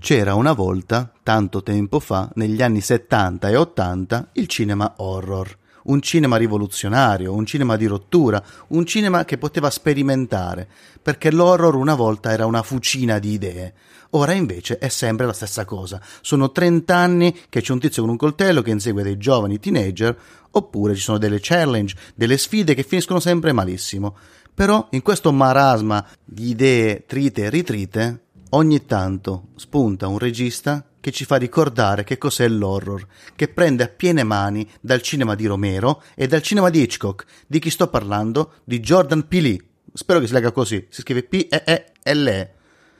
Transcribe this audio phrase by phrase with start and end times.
[0.00, 5.58] C'era una volta, tanto tempo fa, negli anni 70 e 80, il cinema horror.
[5.84, 10.66] Un cinema rivoluzionario, un cinema di rottura, un cinema che poteva sperimentare,
[11.02, 13.74] perché l'horror una volta era una fucina di idee.
[14.10, 16.00] Ora invece è sempre la stessa cosa.
[16.22, 20.16] Sono 30 anni che c'è un tizio con un coltello che insegue dei giovani teenager,
[20.52, 24.16] oppure ci sono delle challenge, delle sfide che finiscono sempre malissimo.
[24.54, 31.10] Però in questo marasma di idee trite e ritrite, ogni tanto spunta un regista che
[31.10, 36.02] ci fa ricordare che cos'è l'horror, che prende a piene mani dal cinema di Romero
[36.14, 37.24] e dal cinema di Hitchcock.
[37.46, 38.54] Di chi sto parlando?
[38.64, 39.58] Di Jordan Peele.
[39.92, 42.54] Spero che si legga così, si scrive P-E-E-L-E.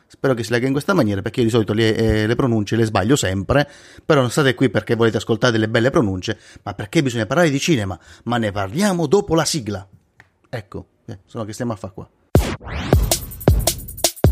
[0.06, 2.74] Spero che si legga in questa maniera perché io di solito le, eh, le, pronunce
[2.74, 3.68] le sbaglio sempre,
[4.04, 7.60] però non state qui perché volete ascoltare delle belle pronunce, ma perché bisogna parlare di
[7.60, 9.86] cinema, ma ne parliamo dopo la sigla.
[10.48, 13.09] Ecco, eh, sono che stiamo a fare qua.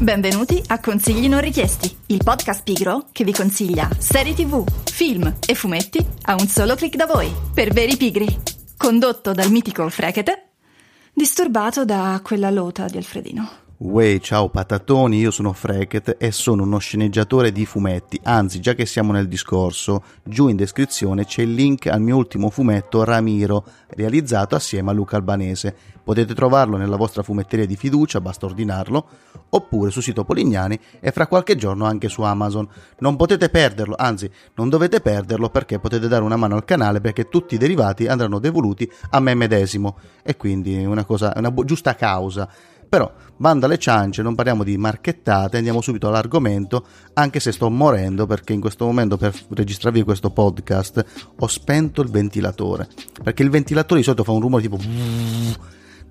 [0.00, 5.54] Benvenuti a Consigli non richiesti, il podcast pigro che vi consiglia serie tv, film e
[5.56, 8.26] fumetti a un solo clic da voi, per veri pigri.
[8.76, 10.50] Condotto dal mitico Frekete,
[11.12, 13.66] disturbato da quella lota di Alfredino.
[13.80, 18.18] Uè, ciao patatoni, io sono Freket e sono uno sceneggiatore di fumetti.
[18.24, 22.50] Anzi, già che siamo nel discorso, giù in descrizione c'è il link al mio ultimo
[22.50, 25.76] fumetto Ramiro, realizzato assieme a Luca Albanese.
[26.08, 29.08] Potete trovarlo nella vostra fumetteria di fiducia, basta ordinarlo,
[29.50, 32.66] oppure sul sito Polignani e fra qualche giorno anche su Amazon.
[33.00, 37.28] Non potete perderlo, anzi, non dovete perderlo perché potete dare una mano al canale perché
[37.28, 41.94] tutti i derivati andranno devoluti a me medesimo e quindi è una cosa, una giusta
[41.94, 42.48] causa.
[42.88, 48.24] Però, banda alle ciance, non parliamo di marchettate, andiamo subito all'argomento, anche se sto morendo
[48.24, 51.04] perché in questo momento per registrarvi questo podcast
[51.38, 52.88] ho spento il ventilatore.
[53.22, 54.78] Perché il ventilatore di solito fa un rumore tipo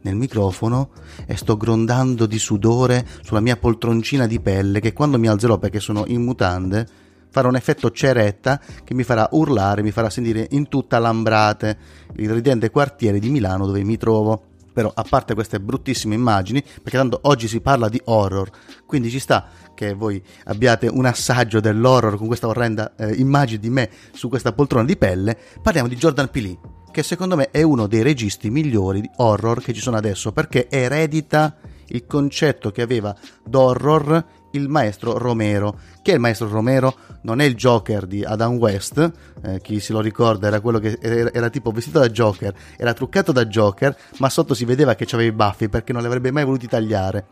[0.02, 0.90] nel microfono
[1.26, 5.80] e sto grondando di sudore sulla mia poltroncina di pelle che quando mi alzerò perché
[5.80, 6.88] sono in mutande
[7.30, 11.78] farà un effetto ceretta che mi farà urlare, mi farà sentire in tutta l'Ambrate,
[12.16, 14.44] il ridente quartiere di Milano dove mi trovo.
[14.74, 18.50] Però a parte queste bruttissime immagini, perché tanto oggi si parla di horror,
[18.86, 23.72] quindi ci sta che voi abbiate un assaggio dell'horror con questa orrenda eh, immagine di
[23.72, 26.58] me su questa poltrona di pelle, parliamo di Jordan Peele,
[26.98, 30.68] che secondo me è uno dei registi migliori di horror che ci sono adesso, perché
[30.68, 31.56] eredita
[31.90, 33.16] il concetto che aveva
[33.46, 35.78] d'horror il maestro Romero.
[36.02, 36.96] Chi è il maestro Romero?
[37.22, 39.12] Non è il Joker di Adam West,
[39.44, 42.94] eh, chi se lo ricorda era quello che era, era, tipo vestito da Joker, era
[42.94, 46.32] truccato da Joker, ma sotto si vedeva che aveva i baffi perché non li avrebbe
[46.32, 47.28] mai voluti tagliare.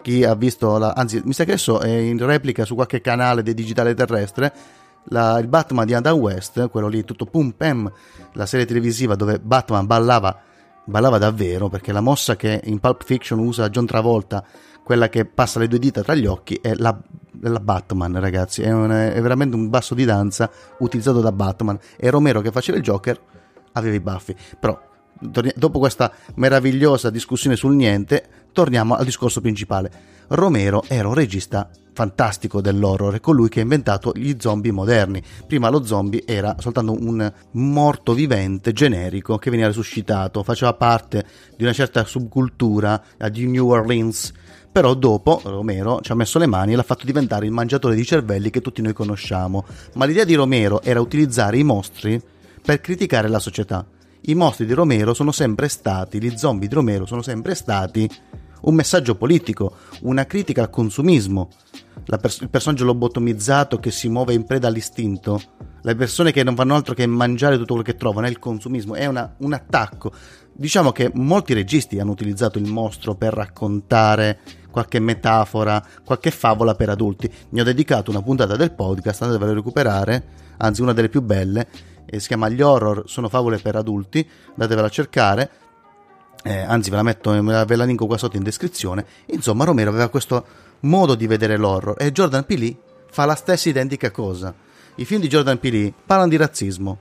[0.00, 3.42] Chi ha visto, la, anzi mi sa che adesso è in replica su qualche canale
[3.42, 4.52] di digitale terrestre,
[5.08, 7.90] la, il Batman di Adam West, quello lì tutto pum pam,
[8.32, 10.40] la serie televisiva dove Batman ballava,
[10.84, 14.44] ballava davvero perché la mossa che in Pulp Fiction usa John Travolta
[14.88, 16.98] quella che passa le due dita tra gli occhi è la,
[17.40, 18.62] la Batman, ragazzi.
[18.62, 21.78] È, un, è, veramente un basso di danza utilizzato da Batman.
[21.98, 23.20] E Romero che faceva il Joker
[23.72, 24.34] aveva i baffi.
[24.58, 24.80] Però,
[25.20, 29.90] dopo questa meravigliosa discussione sul niente, torniamo al discorso principale.
[30.28, 35.20] Romero era un regista fantastico dell'horror, è colui che ha inventato gli zombie moderni.
[35.48, 41.26] Prima lo zombie era soltanto un morto vivente generico che veniva resuscitato, faceva parte
[41.56, 44.32] di una certa subcultura di New Orleans
[44.70, 48.04] però dopo Romero ci ha messo le mani e l'ha fatto diventare il mangiatore di
[48.04, 49.64] cervelli che tutti noi conosciamo.
[49.94, 52.20] Ma l'idea di Romero era utilizzare i mostri
[52.62, 53.84] per criticare la società.
[54.20, 58.08] I mostri di Romero sono sempre stati, gli zombie di Romero sono sempre stati
[58.62, 61.50] un messaggio politico, una critica al consumismo,
[62.04, 65.40] pers- il personaggio lobotomizzato che si muove in preda all'istinto,
[65.82, 68.94] le persone che non fanno altro che mangiare tutto quello che trovano, è il consumismo,
[68.94, 70.12] è una, un attacco.
[70.52, 74.40] Diciamo che molti registi hanno utilizzato il mostro per raccontare
[74.70, 77.32] qualche metafora, qualche favola per adulti.
[77.50, 80.24] Ne ho dedicato una puntata del podcast, andatevela a recuperare,
[80.58, 81.68] anzi una delle più belle,
[82.16, 85.50] si chiama Gli horror sono favole per adulti, andatevela a cercare.
[86.44, 89.04] Eh, anzi ve la metto, ve la linko qua sotto in descrizione.
[89.26, 90.44] Insomma, Romero aveva questo
[90.80, 92.76] modo di vedere l'horror e Jordan Peele
[93.10, 94.54] fa la stessa identica cosa.
[94.96, 96.98] I film di Jordan Peele parlano di razzismo,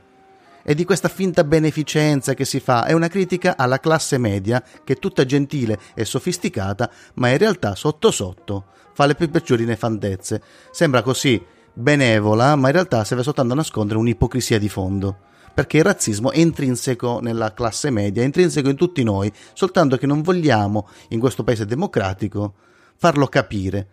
[0.69, 4.93] e di questa finta beneficenza che si fa è una critica alla classe media che
[4.93, 10.41] è tutta gentile e sofisticata, ma in realtà sotto sotto fa le più peggiori nefandezze.
[10.71, 11.41] Sembra così
[11.71, 15.19] benevola, ma in realtà serve soltanto a nascondere un'ipocrisia di fondo.
[15.57, 20.05] Perché il razzismo è intrinseco nella classe media, è intrinseco in tutti noi, soltanto che
[20.05, 22.53] non vogliamo, in questo paese democratico,
[22.95, 23.87] farlo capire.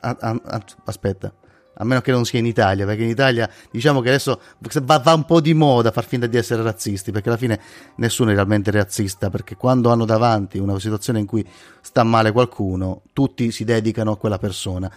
[0.00, 1.30] A, a, a, aspetta,
[1.74, 4.40] a meno che non sia in Italia, perché in Italia diciamo che adesso
[4.80, 7.60] va, va, un po' di moda far finta di essere razzisti, perché alla fine
[7.96, 11.46] nessuno è realmente razzista, perché quando hanno davanti una situazione in cui
[11.82, 14.90] sta male qualcuno, tutti si dedicano a quella persona.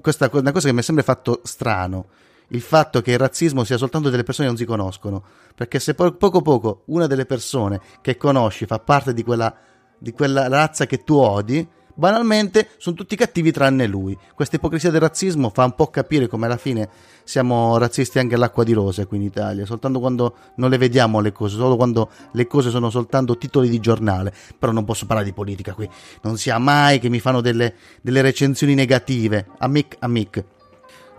[0.00, 2.06] Questa è una cosa che mi è sempre fatto strano,
[2.54, 5.22] il fatto che il razzismo sia soltanto delle persone che non si conoscono,
[5.54, 9.54] perché se po- poco poco una delle persone che conosci fa parte di quella,
[9.98, 14.18] di quella razza che tu odi, Banalmente sono tutti cattivi tranne lui.
[14.34, 16.88] Questa ipocrisia del razzismo fa un po' capire come alla fine
[17.22, 21.30] siamo razzisti anche all'acqua di rose qui in Italia, soltanto quando non le vediamo le
[21.30, 24.34] cose, solo quando le cose sono soltanto titoli di giornale.
[24.58, 25.88] Però non posso parlare di politica qui,
[26.22, 29.46] non sia mai che mi fanno delle, delle recensioni negative.
[29.58, 30.44] Amic, amic.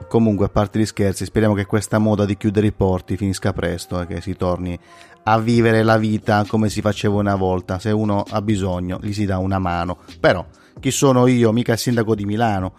[0.07, 3.99] Comunque, a parte gli scherzi, speriamo che questa moda di chiudere i porti finisca presto
[3.99, 4.77] e che si torni
[5.23, 7.79] a vivere la vita come si faceva una volta.
[7.79, 9.97] Se uno ha bisogno, gli si dà una mano.
[10.19, 10.45] Però
[10.79, 11.51] chi sono io?
[11.51, 12.73] Mica il sindaco di Milano,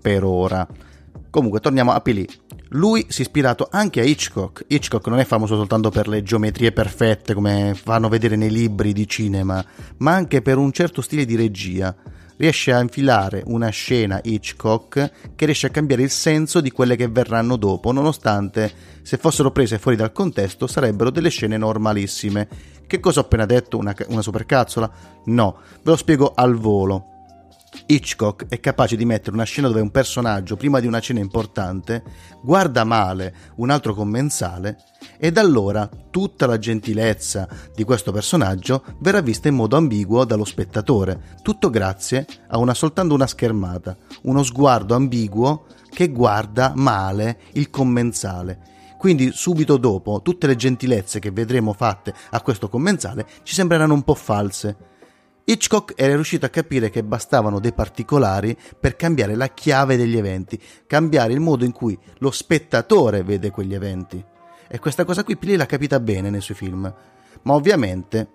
[0.00, 0.66] per ora.
[1.28, 2.26] Comunque, torniamo a Pili.
[2.74, 4.64] Lui si è ispirato anche a Hitchcock.
[4.68, 9.08] Hitchcock non è famoso soltanto per le geometrie perfette come fanno vedere nei libri di
[9.08, 9.64] cinema,
[9.98, 11.94] ma anche per un certo stile di regia.
[12.40, 17.06] Riesce a infilare una scena Hitchcock che riesce a cambiare il senso di quelle che
[17.06, 18.72] verranno dopo, nonostante
[19.02, 22.48] se fossero prese fuori dal contesto sarebbero delle scene normalissime.
[22.86, 23.76] Che cosa ho appena detto?
[23.76, 24.90] Una, una supercazzola?
[25.26, 27.09] No, ve lo spiego al volo.
[27.86, 32.02] Hitchcock è capace di mettere una scena dove un personaggio, prima di una cena importante,
[32.42, 34.78] guarda male un altro commensale
[35.18, 40.44] e da allora tutta la gentilezza di questo personaggio verrà vista in modo ambiguo dallo
[40.44, 47.70] spettatore, tutto grazie a una soltanto una schermata, uno sguardo ambiguo che guarda male il
[47.70, 48.68] commensale.
[48.98, 54.02] Quindi subito dopo tutte le gentilezze che vedremo fatte a questo commensale ci sembreranno un
[54.02, 54.76] po' false
[55.50, 60.56] Hitchcock era riuscito a capire che bastavano dei particolari per cambiare la chiave degli eventi,
[60.86, 64.24] cambiare il modo in cui lo spettatore vede quegli eventi.
[64.68, 66.94] E questa cosa qui Pili l'ha capita bene nei suoi film.
[67.42, 68.28] Ma ovviamente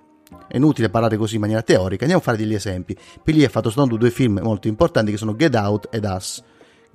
[0.45, 2.97] è inutile parlare così in maniera teorica, andiamo a fare degli esempi.
[3.23, 6.44] Pili ha fatto soltanto due film molto importanti che sono Get Out ed Us.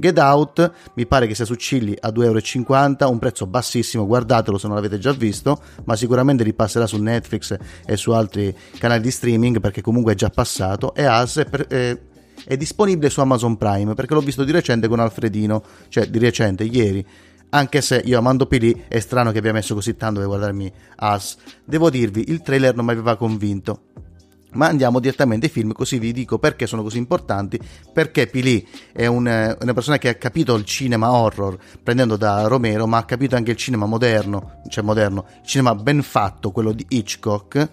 [0.01, 4.57] Get Out mi pare che sia su Chili a 2,50 euro, un prezzo bassissimo, guardatelo
[4.57, 7.55] se non l'avete già visto, ma sicuramente ripasserà su Netflix
[7.85, 11.67] e su altri canali di streaming perché comunque è già passato e As è, per,
[11.67, 11.99] è,
[12.47, 16.65] è disponibile su Amazon Prime perché l'ho visto di recente con Alfredino, cioè di recente,
[16.65, 17.07] ieri
[17.51, 21.37] anche se io amando Pili è strano che abbia messo così tanto per guardarmi As.
[21.65, 23.83] Devo dirvi, il trailer non mi aveva convinto.
[24.53, 27.59] Ma andiamo direttamente ai film, così vi dico perché sono così importanti.
[27.93, 29.27] Perché Pili è un,
[29.61, 33.53] una persona che ha capito il cinema horror prendendo da Romero, ma ha capito anche
[33.53, 37.69] il cinema moderno, cioè moderno, il cinema ben fatto, quello di Hitchcock,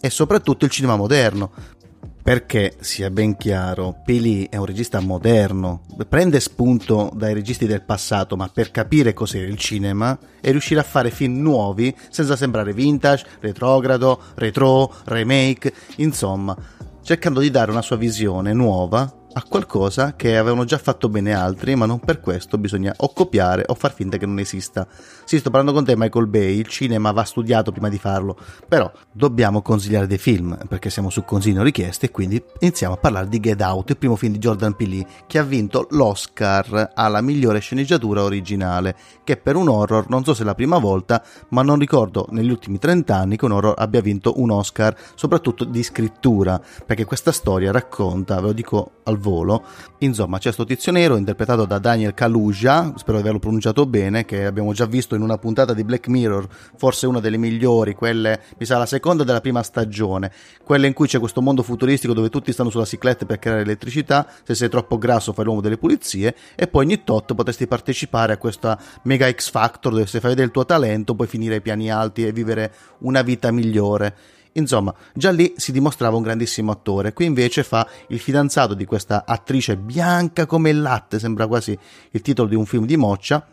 [0.00, 1.78] e soprattutto il cinema moderno.
[2.22, 8.36] Perché, sia ben chiaro, Peli è un regista moderno, prende spunto dai registi del passato,
[8.36, 13.26] ma per capire cos'era il cinema e riuscire a fare film nuovi senza sembrare vintage,
[13.40, 16.56] retrogrado, retro, remake, insomma,
[17.02, 21.76] cercando di dare una sua visione nuova a qualcosa che avevano già fatto bene altri,
[21.76, 24.86] ma non per questo bisogna o copiare o far finta che non esista.
[25.24, 28.90] Sì, sto parlando con te, Michael Bay, il cinema va studiato prima di farlo, però
[29.12, 33.38] dobbiamo consigliare dei film, perché siamo su consiglio richieste, e quindi iniziamo a parlare di
[33.38, 38.24] Get Out, il primo film di Jordan Peele, che ha vinto l'Oscar alla migliore sceneggiatura
[38.24, 42.26] originale, che per un horror non so se è la prima volta, ma non ricordo
[42.30, 47.04] negli ultimi 30 anni che un horror abbia vinto un Oscar, soprattutto di scrittura, perché
[47.04, 49.62] questa storia racconta, ve lo dico al volo.
[49.98, 54.46] Insomma, c'è sto tizio nero interpretato da Daniel Kaluja, spero di averlo pronunciato bene, che
[54.46, 58.66] abbiamo già visto in una puntata di Black Mirror, forse una delle migliori, quelle, mi
[58.66, 60.32] sa, la seconda della prima stagione,
[60.64, 64.26] quella in cui c'è questo mondo futuristico dove tutti stanno sulla cicletta per creare elettricità,
[64.42, 68.36] se sei troppo grasso fai l'uomo delle pulizie, e poi ogni tot potresti partecipare a
[68.38, 72.26] questa mega X Factor dove se fai il tuo talento puoi finire ai piani alti
[72.26, 74.38] e vivere una vita migliore.
[74.52, 79.24] Insomma, già lì si dimostrava un grandissimo attore, qui invece fa il fidanzato di questa
[79.24, 81.78] attrice bianca come il latte, sembra quasi
[82.10, 83.46] il titolo di un film di Moccia,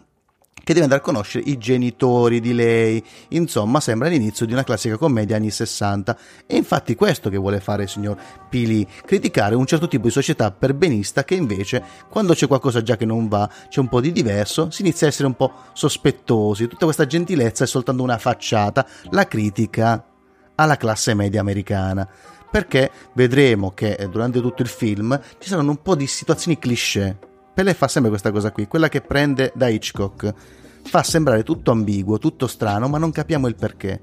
[0.68, 3.02] che deve andare a conoscere i genitori di lei.
[3.30, 6.18] Insomma, sembra l'inizio di una classica commedia anni 60.
[6.46, 10.52] E infatti questo che vuole fare il signor Pili, criticare un certo tipo di società
[10.52, 14.70] perbenista che invece, quando c'è qualcosa già che non va, c'è un po' di diverso,
[14.70, 16.68] si inizia a essere un po' sospettosi.
[16.68, 18.86] Tutta questa gentilezza è soltanto una facciata.
[19.12, 20.04] La critica
[20.58, 22.08] alla classe media americana.
[22.50, 27.18] Perché vedremo che durante tutto il film ci saranno un po' di situazioni cliché.
[27.54, 30.34] Pelé fa sempre questa cosa qui, quella che prende da Hitchcock.
[30.84, 34.00] Fa sembrare tutto ambiguo, tutto strano, ma non capiamo il perché.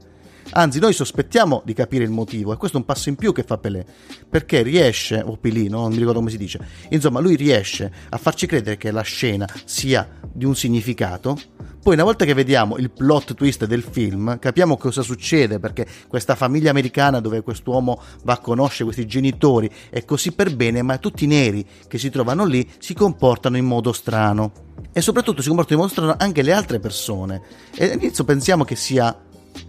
[0.50, 3.42] Anzi, noi sospettiamo di capire il motivo e questo è un passo in più che
[3.42, 3.84] fa Pelé,
[4.28, 6.60] perché riesce, o Pilino, non mi ricordo come si dice,
[6.90, 11.38] insomma, lui riesce a farci credere che la scena sia di un significato.
[11.82, 16.34] Poi, una volta che vediamo il plot twist del film, capiamo cosa succede perché questa
[16.34, 21.24] famiglia americana dove quest'uomo va a conoscere questi genitori è così per bene, ma tutti
[21.24, 24.52] i neri che si trovano lì si comportano in modo strano.
[24.92, 27.42] E soprattutto si comportano in modo strano anche le altre persone.
[27.74, 29.14] E all'inizio pensiamo che sia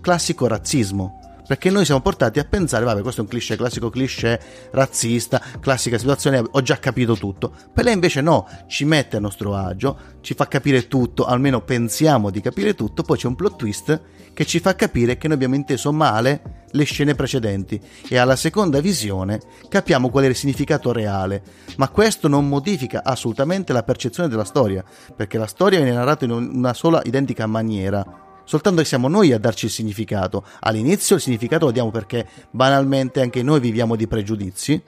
[0.01, 1.19] classico razzismo.
[1.47, 4.39] Perché noi siamo portati a pensare, vabbè, questo è un cliché, classico cliché
[4.71, 7.53] razzista, classica situazione, ho già capito tutto.
[7.71, 12.31] Per lei invece no, ci mette a nostro agio, ci fa capire tutto, almeno pensiamo
[12.31, 14.01] di capire tutto, poi c'è un plot twist
[14.33, 18.81] che ci fa capire che noi abbiamo inteso male le scene precedenti e alla seconda
[18.81, 19.39] visione
[19.69, 21.43] capiamo qual è il significato reale.
[21.77, 24.83] Ma questo non modifica assolutamente la percezione della storia,
[25.15, 29.39] perché la storia viene narrata in una sola identica maniera soltanto che siamo noi a
[29.39, 30.45] darci il significato.
[30.61, 34.81] All'inizio il significato lo diamo perché banalmente anche noi viviamo di pregiudizi,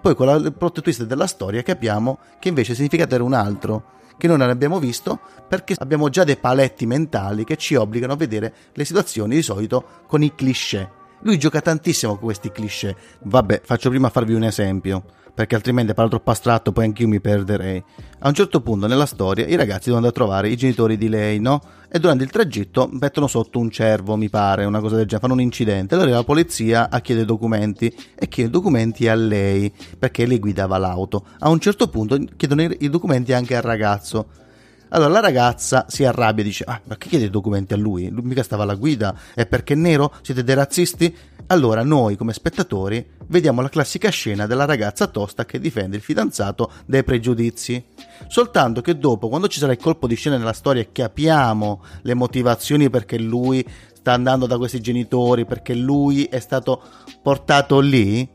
[0.00, 3.98] poi con il plot twist della storia capiamo che invece il significato era un altro,
[4.16, 8.16] che noi non abbiamo visto perché abbiamo già dei paletti mentali che ci obbligano a
[8.16, 10.98] vedere le situazioni di solito con i cliché.
[11.22, 12.96] Lui gioca tantissimo con questi cliché.
[13.22, 15.04] Vabbè, faccio prima farvi un esempio
[15.40, 17.82] perché altrimenti parlo troppo astratto, poi anch'io mi perderei.
[18.18, 21.08] A un certo punto nella storia i ragazzi devono andare a trovare i genitori di
[21.08, 21.62] lei, no?
[21.90, 25.32] E durante il tragitto mettono sotto un cervo, mi pare, una cosa del genere, fanno
[25.32, 25.94] un incidente.
[25.94, 31.24] Allora la polizia a chiede documenti e chiede documenti a lei, perché lei guidava l'auto.
[31.38, 34.26] A un certo punto chiedono i documenti anche al ragazzo.
[34.90, 38.10] Allora la ragazza si arrabbia e dice: Ah, ma che chiede i documenti a lui?
[38.10, 39.16] Lui mica stava alla guida.
[39.34, 40.12] E perché è nero?
[40.20, 41.16] Siete dei razzisti?
[41.50, 46.70] Allora noi, come spettatori, vediamo la classica scena della ragazza tosta che difende il fidanzato
[46.86, 47.84] dai pregiudizi.
[48.28, 52.14] Soltanto che dopo, quando ci sarà il colpo di scena nella storia e capiamo le
[52.14, 56.80] motivazioni perché lui sta andando da questi genitori, perché lui è stato
[57.20, 58.28] portato lì,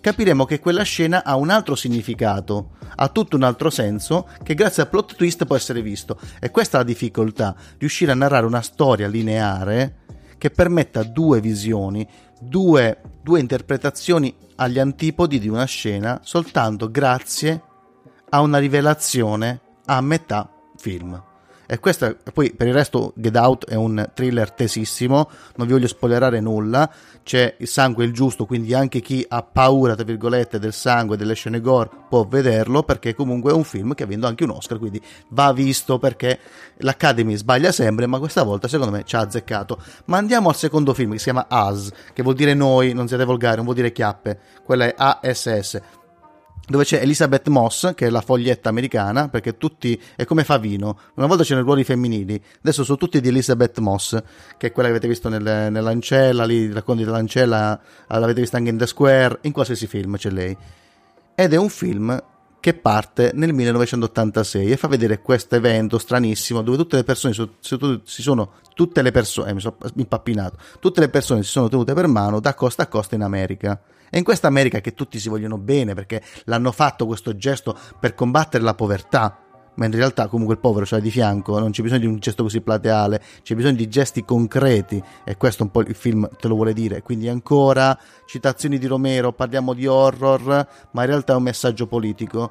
[0.00, 4.84] capiremo che quella scena ha un altro significato, ha tutto un altro senso che grazie
[4.84, 6.20] al plot twist può essere visto.
[6.38, 9.96] E questa è la difficoltà, riuscire a narrare una storia lineare
[10.38, 12.08] che permetta due visioni,
[12.40, 17.62] due, due interpretazioni agli antipodi di una scena soltanto grazie
[18.30, 21.29] a una rivelazione a metà film.
[21.72, 25.86] E questo, poi per il resto Get Out è un thriller tesissimo, non vi voglio
[25.86, 26.90] spoilerare nulla,
[27.22, 31.34] c'è il sangue il giusto, quindi anche chi ha paura, tra virgolette, del sangue, delle
[31.34, 34.80] scene gore può vederlo, perché comunque è un film che ha vinto anche un Oscar,
[34.80, 36.40] quindi va visto perché
[36.78, 39.80] l'Academy sbaglia sempre, ma questa volta secondo me ci ha azzeccato.
[40.06, 43.24] Ma andiamo al secondo film che si chiama Us, che vuol dire noi, non siete
[43.24, 45.80] volgari, non vuol dire chiappe, quella è ASS
[46.70, 50.98] dove c'è Elizabeth Moss, che è la foglietta americana, perché tutti è come Favino.
[51.14, 54.16] Una volta c'erano i ruoli femminili, adesso sono tutti di Elizabeth Moss,
[54.56, 58.70] che è quella che avete visto nel, nell'Ancella, lì i racconti dell'Ancella, l'avete vista anche
[58.70, 60.56] in The Square, in qualsiasi film c'è lei.
[61.34, 62.22] Ed è un film
[62.60, 68.22] che parte nel 1986 e fa vedere questo evento stranissimo dove tutte le persone si
[68.22, 72.06] sono tutte le persone eh, mi sono impappinato tutte le persone si sono tenute per
[72.06, 73.80] mano da costa a costa in America
[74.10, 78.14] è in questa America che tutti si vogliono bene perché l'hanno fatto questo gesto per
[78.14, 79.44] combattere la povertà.
[79.72, 82.42] Mentre in realtà comunque il povero c'è di fianco, non c'è bisogno di un gesto
[82.42, 86.56] così plateale, c'è bisogno di gesti concreti e questo un po' il film te lo
[86.56, 87.00] vuole dire.
[87.02, 92.50] Quindi ancora citazioni di Romero, parliamo di horror, ma in realtà è un messaggio politico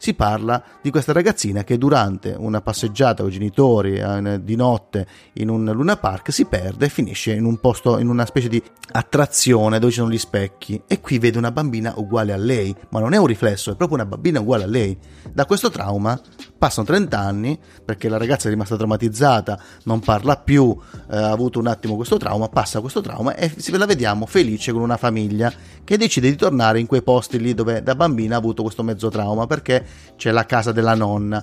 [0.00, 5.06] si parla di questa ragazzina che durante una passeggiata con i genitori eh, di notte
[5.34, 8.62] in un Luna Park si perde e finisce in un posto, in una specie di
[8.92, 13.00] attrazione dove ci sono gli specchi e qui vede una bambina uguale a lei, ma
[13.00, 14.96] non è un riflesso, è proprio una bambina uguale a lei.
[15.30, 16.18] Da questo trauma
[16.60, 20.76] passano 30 anni perché la ragazza è rimasta traumatizzata, non parla più,
[21.10, 24.82] eh, ha avuto un attimo questo trauma, passa questo trauma e la vediamo felice con
[24.82, 25.50] una famiglia
[25.82, 29.08] che decide di tornare in quei posti lì dove da bambina ha avuto questo mezzo
[29.08, 29.82] trauma perché
[30.16, 31.42] c'è la casa della nonna.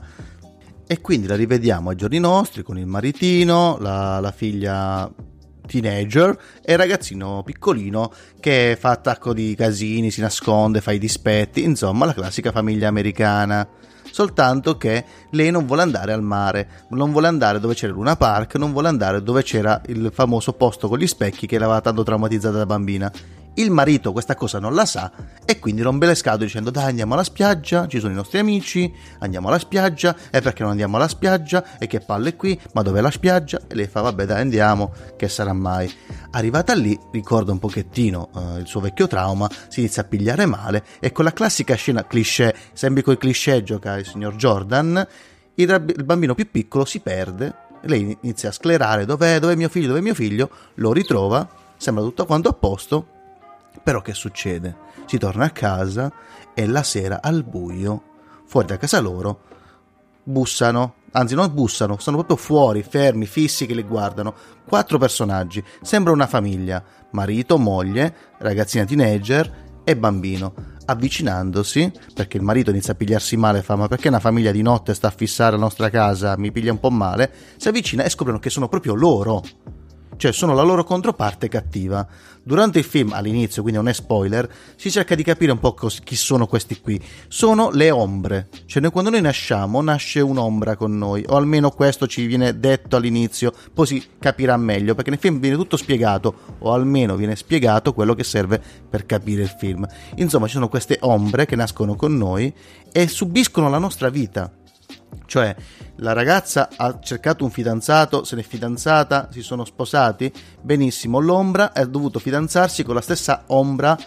[0.89, 5.11] E quindi la rivediamo ai giorni nostri con il maritino, la, la figlia
[5.65, 11.63] teenager e il ragazzino piccolino che fa attacco di casini, si nasconde, fa i dispetti,
[11.63, 13.67] insomma la classica famiglia americana.
[14.11, 18.55] Soltanto che lei non vuole andare al mare, non vuole andare dove c'era Luna Park,
[18.55, 22.57] non vuole andare dove c'era il famoso posto con gli specchi che l'aveva tanto traumatizzata
[22.57, 23.11] da bambina
[23.59, 25.11] Il marito questa cosa non la sa
[25.43, 28.93] e quindi rompe le scatole dicendo dai andiamo alla spiaggia, ci sono i nostri amici,
[29.17, 31.79] andiamo alla spiaggia e perché non andiamo alla spiaggia?
[31.79, 33.59] E che palle qui, ma dov'è la spiaggia?
[33.67, 35.91] E lei fa vabbè dai andiamo, che sarà mai.
[36.31, 40.83] Arrivata lì ricorda un pochettino uh, il suo vecchio trauma, si inizia a pigliare male
[40.99, 45.07] e con la classica scena cliché, sempre con i cliché gioca il signor Jordan,
[45.55, 49.87] il, il bambino più piccolo si perde, lei inizia a sclerare, dov'è, dov'è mio figlio,
[49.87, 53.15] dov'è mio figlio, lo ritrova, sembra tutto quanto a posto,
[53.87, 54.75] però che succede?
[55.05, 56.11] Si torna a casa
[56.53, 58.01] e la sera al buio,
[58.45, 59.43] fuori da casa loro,
[60.23, 64.35] bussano, anzi non bussano, sono proprio fuori, fermi, fissi che li guardano.
[64.67, 70.53] Quattro personaggi, sembra una famiglia, marito, moglie, ragazzina teenager e bambino.
[70.83, 74.93] Avvicinandosi, perché il marito inizia a pigliarsi male, fa ma perché una famiglia di notte
[74.93, 78.39] sta a fissare la nostra casa, mi piglia un po' male, si avvicina e scoprono
[78.39, 79.41] che sono proprio loro
[80.17, 82.05] cioè sono la loro controparte cattiva.
[82.47, 85.99] Durante il film, all'inizio, quindi non è spoiler, si cerca di capire un po' cos-
[86.01, 86.97] chi sono questi qui.
[87.27, 92.07] Sono le ombre, cioè noi, quando noi nasciamo nasce un'ombra con noi, o almeno questo
[92.07, 96.71] ci viene detto all'inizio, poi si capirà meglio, perché nel film viene tutto spiegato, o
[96.71, 99.85] almeno viene spiegato quello che serve per capire il film.
[100.15, 102.53] Insomma, ci sono queste ombre che nascono con noi
[102.93, 104.49] e subiscono la nostra vita.
[105.25, 105.55] Cioè,
[105.97, 111.85] la ragazza ha cercato un fidanzato, se n'è fidanzata, si sono sposati, benissimo, l'ombra ha
[111.85, 113.97] dovuto fidanzarsi con la stessa ombra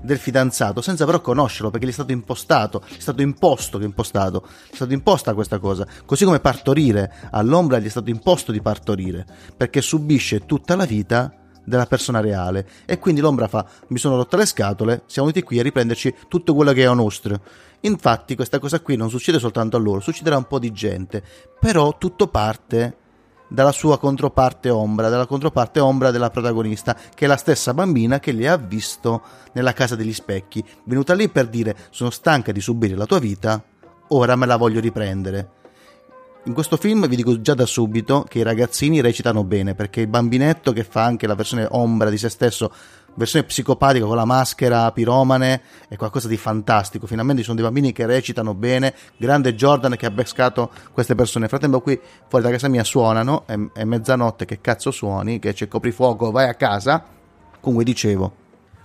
[0.00, 4.46] del fidanzato senza però conoscerlo perché gli è stato impostato, è stato imposto che impostato,
[4.70, 9.26] è stata imposta questa cosa, così come partorire, all'ombra gli è stato imposto di partorire
[9.56, 11.32] perché subisce tutta la vita
[11.66, 12.66] della persona reale.
[12.86, 16.54] E quindi l'ombra fa mi sono rotte le scatole, siamo venuti qui a riprenderci tutto
[16.54, 17.40] quello che è nostro.
[17.80, 21.22] Infatti questa cosa qui non succede soltanto a loro, succederà a un po' di gente,
[21.60, 22.96] però tutto parte
[23.48, 28.32] dalla sua controparte ombra, dalla controparte ombra della protagonista, che è la stessa bambina che
[28.32, 32.96] le ha visto nella casa degli specchi, venuta lì per dire sono stanca di subire
[32.96, 33.62] la tua vita,
[34.08, 35.50] ora me la voglio riprendere.
[36.46, 40.06] In questo film vi dico già da subito che i ragazzini recitano bene, perché il
[40.06, 42.72] bambinetto che fa anche la versione ombra di se stesso
[43.14, 47.08] versione psicopatica con la maschera piromane è qualcosa di fantastico.
[47.08, 48.94] Finalmente ci sono dei bambini che recitano bene.
[49.16, 51.40] Grande Jordan che ha pescato queste persone.
[51.40, 53.44] Nel frattempo, qui fuori da casa mia suonano.
[53.44, 54.44] È, è mezzanotte.
[54.44, 55.40] Che cazzo suoni?
[55.40, 57.04] Che c'è coprifuoco, vai a casa.
[57.58, 58.32] Comunque dicevo,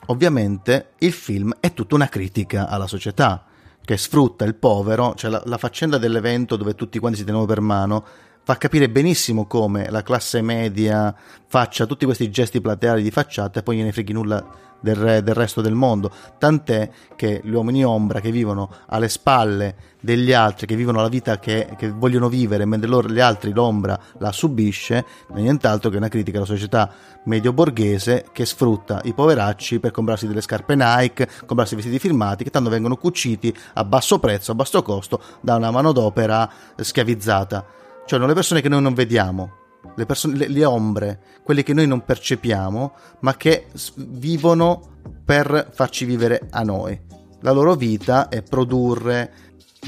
[0.08, 3.45] ovviamente il film è tutta una critica alla società
[3.84, 7.62] che sfrutta il povero, cioè la, la faccenda dell'evento dove tutti quanti si tengono per
[7.62, 8.06] mano
[8.43, 11.13] fa capire benissimo come la classe media
[11.47, 15.36] faccia tutti questi gesti plateali di facciata e poi gliene freghi nulla del, re, del,
[15.36, 16.12] resto del mondo.
[16.38, 21.38] Tant'è che gli uomini ombra che vivono alle spalle degli altri, che vivono la vita
[21.38, 25.97] che, che vogliono vivere, mentre loro, gli altri l'ombra la subisce, non è nient'altro che
[25.97, 26.91] una critica alla società
[27.25, 32.49] medio borghese che sfrutta i poveracci per comprarsi delle scarpe Nike, comprarsi vestiti firmati che
[32.49, 38.28] tanto vengono cuciti a basso prezzo, a basso costo da una manodopera schiavizzata cioè non
[38.28, 39.60] le persone che noi non vediamo,
[39.96, 46.06] le, persone, le, le ombre, quelle che noi non percepiamo, ma che vivono per farci
[46.06, 47.00] vivere a noi.
[47.42, 49.32] La loro vita è produrre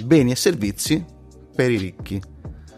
[0.03, 1.03] beni e servizi
[1.55, 2.21] per i ricchi.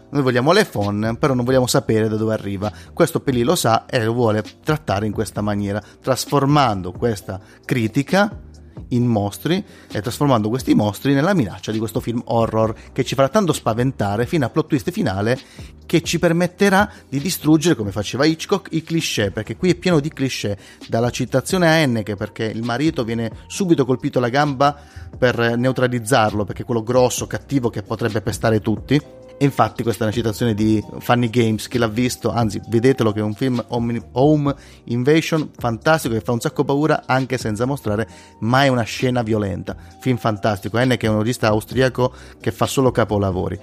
[0.08, 2.72] Noi vogliamo l'iPhone, però non vogliamo sapere da dove arriva.
[2.92, 8.44] Questo Peli lo sa e lo vuole trattare in questa maniera, trasformando questa critica
[8.88, 13.28] in mostri e trasformando questi mostri nella minaccia di questo film horror che ci farà
[13.28, 15.38] tanto spaventare fino a plot twist finale
[15.86, 20.10] che ci permetterà di distruggere come faceva Hitchcock i cliché perché qui è pieno di
[20.10, 20.58] cliché
[20.88, 24.76] dalla citazione a Enneke perché il marito viene subito colpito alla gamba
[25.16, 30.16] per neutralizzarlo perché è quello grosso cattivo che potrebbe pestare tutti infatti questa è una
[30.16, 35.50] citazione di Funny Games, chi l'ha visto, anzi vedetelo che è un film Home Invasion
[35.56, 38.08] fantastico che fa un sacco paura anche senza mostrare
[38.40, 39.76] mai una scena violenta.
[40.00, 43.58] Film fantastico, N che è un regista austriaco che fa solo capolavori.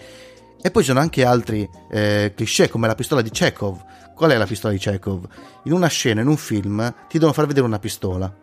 [0.62, 3.84] E poi ci sono anche altri eh, cliché come la pistola di Chekhov.
[4.16, 5.28] Qual è la pistola di Chekhov?
[5.64, 8.34] In una scena, in un film, ti devono far vedere una pistola.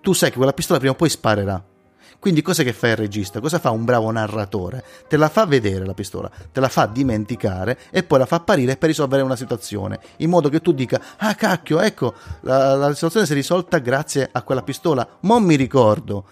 [0.00, 1.74] Tu sai che quella pistola prima o poi sparerà
[2.18, 3.40] quindi cosa che fa il regista?
[3.40, 4.84] Cosa fa un bravo narratore?
[5.08, 8.76] Te la fa vedere la pistola, te la fa dimenticare e poi la fa apparire
[8.76, 13.26] per risolvere una situazione, in modo che tu dica, ah cacchio, ecco, la, la situazione
[13.26, 16.24] si è risolta grazie a quella pistola, non mi ricordo.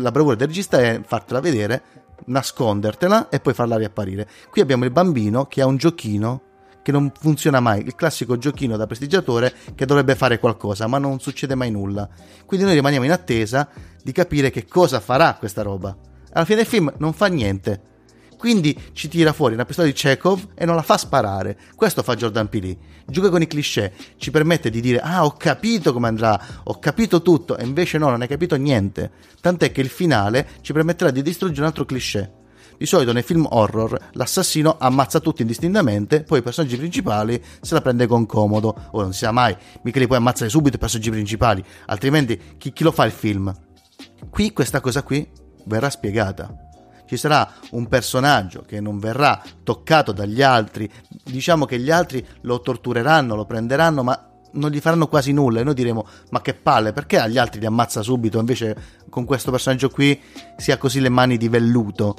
[0.00, 1.82] La bravura del regista è fartela vedere,
[2.26, 4.28] nascondertela e poi farla riapparire.
[4.50, 6.42] Qui abbiamo il bambino che ha un giochino
[6.82, 11.20] che non funziona mai, il classico giochino da prestigiatore che dovrebbe fare qualcosa, ma non
[11.20, 12.08] succede mai nulla.
[12.46, 13.68] Quindi noi rimaniamo in attesa
[14.02, 15.96] di capire che cosa farà questa roba.
[16.32, 17.82] Alla fine del film non fa niente.
[18.38, 21.58] Quindi ci tira fuori una pistola di Chekhov e non la fa sparare.
[21.74, 22.76] Questo fa Jordan Peele.
[23.04, 27.20] Gioca con i cliché, ci permette di dire "Ah, ho capito come andrà, ho capito
[27.20, 29.10] tutto" e invece no, non hai capito niente.
[29.40, 32.32] Tant'è che il finale ci permetterà di distruggere un altro cliché.
[32.78, 37.80] Di solito nei film horror l'assassino ammazza tutti indistintamente, poi i personaggi principali se la
[37.80, 38.68] prende con comodo.
[38.92, 42.72] Ora non si sa mai, mica li puoi ammazzare subito i personaggi principali, altrimenti chi,
[42.72, 43.52] chi lo fa il film?
[44.30, 45.28] Qui questa cosa qui
[45.64, 46.66] verrà spiegata.
[47.06, 50.90] Ci sarà un personaggio che non verrà toccato dagli altri,
[51.24, 55.60] diciamo che gli altri lo tortureranno, lo prenderanno, ma non gli faranno quasi nulla.
[55.60, 58.38] E noi diremo ma che palle perché agli altri li ammazza subito?
[58.38, 58.76] Invece
[59.08, 60.20] con questo personaggio qui
[60.56, 62.14] si ha così le mani di velluto.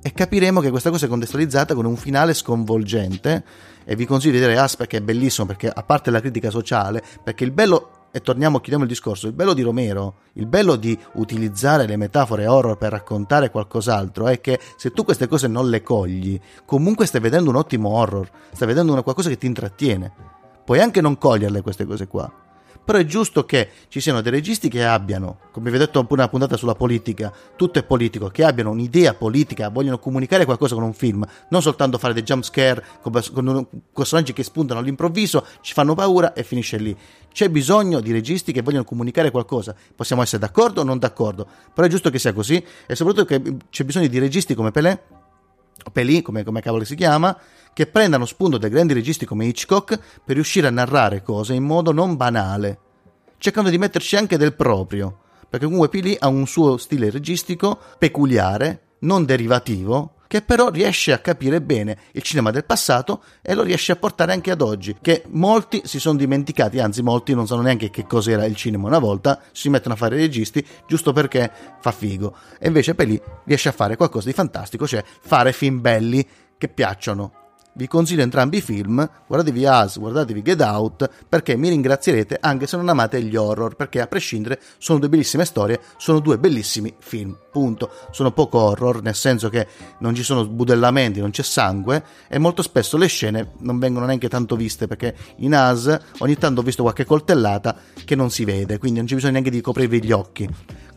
[0.00, 3.44] E capiremo che questa cosa è contestualizzata con un finale sconvolgente.
[3.84, 7.02] E vi consiglio di vedere Asper che è bellissimo perché a parte la critica sociale
[7.24, 10.98] perché il bello e torniamo, chiudiamo il discorso, il bello di Romero, il bello di
[11.14, 15.82] utilizzare le metafore horror per raccontare qualcos'altro è che se tu queste cose non le
[15.82, 20.12] cogli, comunque stai vedendo un ottimo horror, stai vedendo una qualcosa che ti intrattiene.
[20.64, 22.30] Puoi anche non coglierle queste cose qua,
[22.88, 26.22] però è giusto che ci siano dei registi che abbiano, come vi ho detto pure
[26.22, 30.84] una puntata sulla politica, tutto è politico, che abbiano un'idea politica, vogliono comunicare qualcosa con
[30.84, 35.94] un film, non soltanto fare dei jump scare con personaggi che spuntano all'improvviso, ci fanno
[35.94, 36.96] paura e finisce lì.
[37.30, 41.86] C'è bisogno di registi che vogliono comunicare qualcosa, possiamo essere d'accordo o non d'accordo, però
[41.86, 45.17] è giusto che sia così e soprattutto che c'è bisogno di registi come Pelé,
[45.92, 47.36] Pelé, come, come cavolo si chiama,
[47.72, 51.92] che prendano spunto dai grandi registi come Hitchcock per riuscire a narrare cose in modo
[51.92, 52.78] non banale,
[53.38, 58.96] cercando di metterci anche del proprio, perché comunque Pili ha un suo stile registico peculiare,
[59.00, 63.90] non derivativo, che però riesce a capire bene il cinema del passato e lo riesce
[63.90, 67.90] a portare anche ad oggi, che molti si sono dimenticati, anzi molti non sanno neanche
[67.90, 71.90] che cos'era il cinema una volta, si mettono a fare i registi giusto perché fa
[71.90, 72.36] figo.
[72.60, 76.24] E invece Pelì riesce a fare qualcosa di fantastico, cioè fare film belli
[76.56, 82.38] che piacciono vi consiglio entrambi i film, guardatevi Us, guardatevi Get Out, perché mi ringrazierete
[82.40, 86.38] anche se non amate gli horror, perché a prescindere sono due bellissime storie, sono due
[86.38, 87.90] bellissimi film, punto.
[88.10, 89.66] Sono poco horror, nel senso che
[89.98, 94.28] non ci sono sbudellamenti, non c'è sangue e molto spesso le scene non vengono neanche
[94.28, 98.78] tanto viste, perché in Us ogni tanto ho visto qualche coltellata che non si vede,
[98.78, 100.48] quindi non c'è bisogno neanche di coprirvi gli occhi.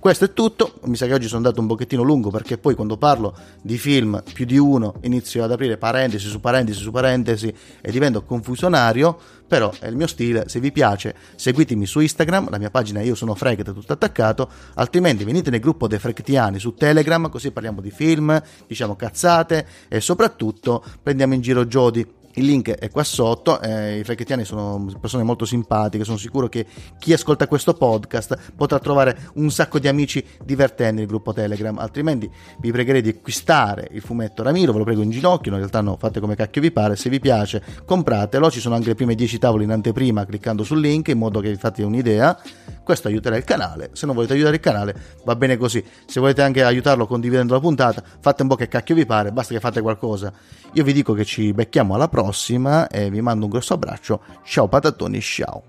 [0.01, 2.97] Questo è tutto, mi sa che oggi sono andato un pochettino lungo perché poi quando
[2.97, 7.91] parlo di film più di uno inizio ad aprire parentesi su parentesi su parentesi e
[7.91, 12.71] divento confusionario, però è il mio stile, se vi piace seguitemi su Instagram, la mia
[12.71, 17.51] pagina io sono Freket tutto attaccato, altrimenti venite nel gruppo dei Frektiani su Telegram così
[17.51, 23.03] parliamo di film, diciamo cazzate e soprattutto prendiamo in giro Jody il link è qua
[23.03, 26.65] sotto, eh, i frechettiani sono persone molto simpatiche, sono sicuro che
[26.99, 32.29] chi ascolta questo podcast potrà trovare un sacco di amici divertenti nel gruppo Telegram, altrimenti
[32.59, 35.97] vi pregherei di acquistare il fumetto Ramiro, ve lo prego in ginocchio, in realtà no,
[35.97, 39.37] fate come cacchio vi pare, se vi piace compratelo, ci sono anche le prime 10
[39.37, 42.39] tavole in anteprima cliccando sul link in modo che vi fate un'idea,
[42.83, 46.41] questo aiuterà il canale, se non volete aiutare il canale va bene così, se volete
[46.41, 49.81] anche aiutarlo condividendo la puntata, fate un po' che cacchio vi pare, basta che fate
[49.81, 50.31] qualcosa,
[50.73, 54.21] io vi dico che ci becchiamo alla prossima, prossima e vi mando un grosso abbraccio.
[54.43, 55.63] Ciao patatoni, ciao.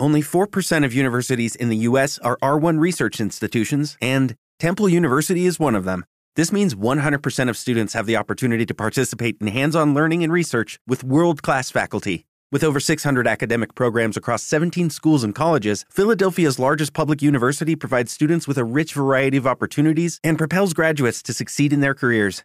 [0.00, 5.60] Only 4% of universities in the US are R1 research institutions and Temple University is
[5.60, 6.04] one of them.
[6.34, 10.80] This means 100% of students have the opportunity to participate in hands-on learning and research
[10.84, 12.24] with world-class faculty.
[12.50, 18.10] With over 600 academic programs across 17 schools and colleges, Philadelphia's largest public university provides
[18.10, 22.42] students with a rich variety of opportunities and propels graduates to succeed in their careers.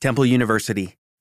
[0.00, 0.94] Temple University,